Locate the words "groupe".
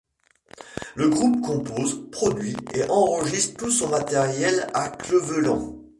1.09-1.41